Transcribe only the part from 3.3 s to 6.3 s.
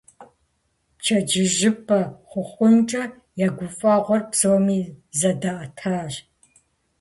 я гуфӀэгъуэр псоми зэдаӀэтащ.